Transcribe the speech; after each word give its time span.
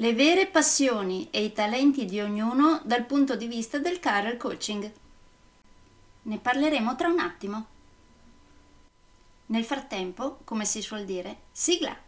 Le 0.00 0.14
vere 0.14 0.46
passioni 0.46 1.26
e 1.32 1.42
i 1.42 1.52
talenti 1.52 2.04
di 2.04 2.20
ognuno 2.20 2.80
dal 2.84 3.04
punto 3.04 3.34
di 3.34 3.48
vista 3.48 3.80
del 3.80 3.98
career 3.98 4.36
coaching. 4.36 4.92
Ne 6.22 6.38
parleremo 6.38 6.94
tra 6.94 7.08
un 7.08 7.18
attimo. 7.18 7.66
Nel 9.46 9.64
frattempo, 9.64 10.38
come 10.44 10.64
si 10.66 10.82
suol 10.82 11.04
dire, 11.04 11.38
sigla! 11.50 12.07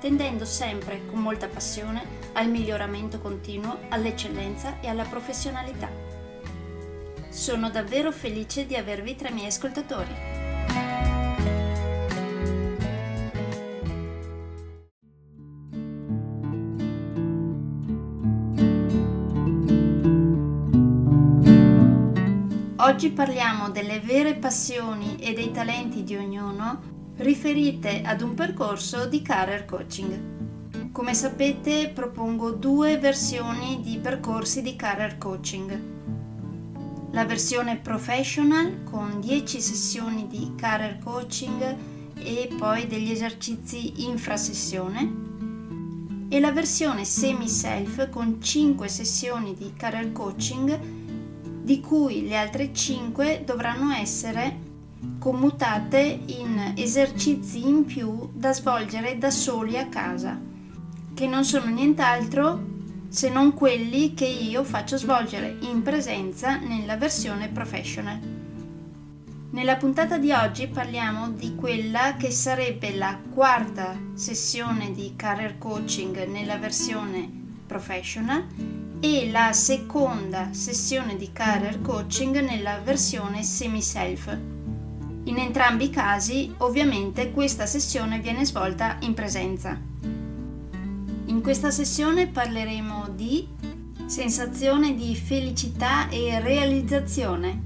tendendo 0.00 0.44
sempre 0.44 1.06
con 1.06 1.20
molta 1.20 1.48
passione 1.48 2.02
al 2.34 2.48
miglioramento 2.48 3.20
continuo, 3.20 3.78
all'eccellenza 3.88 4.80
e 4.80 4.88
alla 4.88 5.04
professionalità. 5.04 5.90
Sono 7.28 7.70
davvero 7.70 8.12
felice 8.12 8.66
di 8.66 8.76
avervi 8.76 9.14
tra 9.14 9.28
i 9.28 9.32
miei 9.32 9.48
ascoltatori. 9.48 10.36
Oggi 22.80 23.10
parliamo 23.10 23.70
delle 23.70 24.00
vere 24.00 24.34
passioni 24.34 25.16
e 25.18 25.32
dei 25.32 25.50
talenti 25.50 26.04
di 26.04 26.16
ognuno 26.16 26.97
riferite 27.18 28.02
ad 28.02 28.20
un 28.20 28.34
percorso 28.34 29.06
di 29.06 29.22
career 29.22 29.64
coaching. 29.64 30.92
Come 30.92 31.14
sapete 31.14 31.90
propongo 31.92 32.52
due 32.52 32.98
versioni 32.98 33.80
di 33.80 33.98
percorsi 33.98 34.62
di 34.62 34.76
career 34.76 35.18
coaching. 35.18 35.80
La 37.10 37.24
versione 37.24 37.78
professional 37.78 38.84
con 38.84 39.20
10 39.20 39.60
sessioni 39.60 40.28
di 40.28 40.52
career 40.56 40.98
coaching 40.98 41.76
e 42.18 42.48
poi 42.56 42.86
degli 42.86 43.10
esercizi 43.10 44.04
infrasessione 44.04 45.26
e 46.28 46.40
la 46.40 46.52
versione 46.52 47.04
semi-self 47.04 48.10
con 48.10 48.40
5 48.40 48.86
sessioni 48.86 49.54
di 49.54 49.72
career 49.74 50.12
coaching 50.12 50.78
di 51.62 51.80
cui 51.80 52.28
le 52.28 52.36
altre 52.36 52.72
5 52.72 53.42
dovranno 53.44 53.92
essere 53.92 54.66
commutate 55.18 56.20
in 56.26 56.72
esercizi 56.76 57.66
in 57.66 57.84
più 57.84 58.30
da 58.32 58.52
svolgere 58.52 59.18
da 59.18 59.30
soli 59.30 59.78
a 59.78 59.88
casa, 59.88 60.40
che 61.14 61.26
non 61.26 61.44
sono 61.44 61.66
nient'altro 61.66 62.76
se 63.08 63.30
non 63.30 63.54
quelli 63.54 64.14
che 64.14 64.26
io 64.26 64.64
faccio 64.64 64.96
svolgere 64.96 65.56
in 65.60 65.82
presenza 65.82 66.58
nella 66.58 66.96
versione 66.96 67.48
professional. 67.48 68.36
Nella 69.50 69.76
puntata 69.76 70.18
di 70.18 70.30
oggi 70.30 70.68
parliamo 70.68 71.30
di 71.30 71.54
quella 71.54 72.16
che 72.16 72.30
sarebbe 72.30 72.94
la 72.94 73.18
quarta 73.32 73.98
sessione 74.12 74.92
di 74.92 75.14
career 75.16 75.56
coaching 75.56 76.26
nella 76.26 76.58
versione 76.58 77.28
professional 77.66 78.46
e 79.00 79.30
la 79.30 79.52
seconda 79.54 80.52
sessione 80.52 81.16
di 81.16 81.32
career 81.32 81.80
coaching 81.80 82.40
nella 82.40 82.78
versione 82.80 83.42
semi-self. 83.42 84.57
In 85.24 85.38
entrambi 85.38 85.84
i 85.84 85.90
casi, 85.90 86.52
ovviamente, 86.58 87.30
questa 87.30 87.66
sessione 87.66 88.18
viene 88.20 88.44
svolta 88.44 88.96
in 89.00 89.14
presenza. 89.14 89.78
In 91.26 91.42
questa 91.42 91.70
sessione 91.70 92.26
parleremo 92.26 93.08
di 93.14 93.46
sensazione 94.06 94.94
di 94.94 95.14
felicità 95.14 96.08
e 96.08 96.40
realizzazione, 96.40 97.62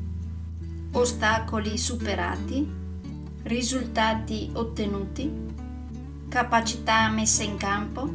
ostacoli 0.93 1.79
superati, 1.79 2.69
risultati 3.45 4.51
ottenuti, 4.53 5.31
capacità 6.29 7.09
messe 7.11 7.45
in 7.45 7.57
campo, 7.57 8.13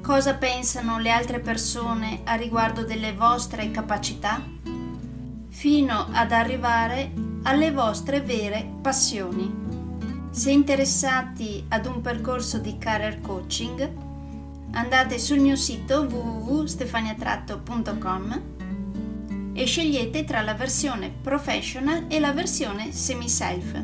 cosa 0.00 0.34
pensano 0.34 1.00
le 1.00 1.10
altre 1.10 1.40
persone 1.40 2.20
a 2.22 2.34
riguardo 2.34 2.84
delle 2.84 3.12
vostre 3.12 3.72
capacità, 3.72 4.40
fino 5.48 6.06
ad 6.12 6.30
arrivare 6.30 7.12
alle 7.46 7.70
vostre 7.70 8.20
vere 8.20 8.68
passioni. 8.82 9.64
Se 10.30 10.50
interessati 10.50 11.64
ad 11.68 11.86
un 11.86 12.00
percorso 12.00 12.58
di 12.58 12.76
career 12.76 13.20
coaching, 13.20 13.88
andate 14.72 15.16
sul 15.18 15.38
mio 15.38 15.54
sito 15.54 16.00
www.stefaniatratto.com 16.02 18.42
e 19.54 19.64
scegliete 19.64 20.24
tra 20.24 20.40
la 20.42 20.54
versione 20.54 21.14
professional 21.22 22.06
e 22.08 22.18
la 22.18 22.32
versione 22.32 22.90
semi-self. 22.90 23.80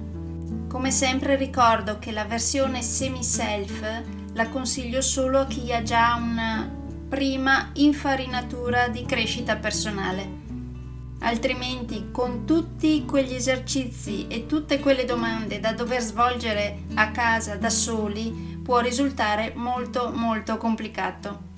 Come 0.67 0.91
sempre 0.91 1.37
ricordo 1.37 2.01
che 2.01 2.11
la 2.11 2.25
versione 2.25 2.83
semi-self 2.83 4.03
la 4.33 4.49
consiglio 4.49 5.01
solo 5.01 5.39
a 5.39 5.47
chi 5.47 5.73
ha 5.73 5.83
già 5.83 6.17
una 6.17 6.69
prima 7.09 7.71
infarinatura 7.75 8.89
di 8.89 9.05
crescita 9.05 9.55
personale. 9.57 10.42
Altrimenti, 11.25 12.11
con 12.11 12.45
tutti 12.45 13.05
quegli 13.05 13.35
esercizi 13.35 14.27
e 14.27 14.47
tutte 14.47 14.81
quelle 14.81 15.05
domande 15.05 15.61
da 15.61 15.73
dover 15.73 16.01
svolgere 16.01 16.83
a 16.95 17.13
casa 17.13 17.55
da 17.55 17.71
soli, 17.71 18.59
può 18.61 18.81
risultare 18.81 19.53
molto 19.55 20.11
molto 20.13 20.57
complicato. 20.57 21.51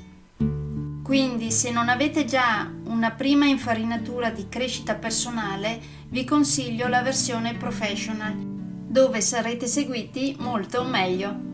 Quindi, 1.02 1.50
se 1.50 1.70
non 1.70 1.88
avete 1.88 2.26
già 2.26 2.70
una 2.84 3.10
prima 3.12 3.46
infarinatura 3.46 4.30
di 4.30 4.48
crescita 4.50 4.96
personale, 4.96 5.80
vi 6.08 6.24
consiglio 6.24 6.86
la 6.86 7.00
versione 7.00 7.54
professional, 7.54 8.34
dove 8.36 9.22
sarete 9.22 9.66
seguiti 9.66 10.36
molto 10.38 10.84
meglio. 10.84 11.53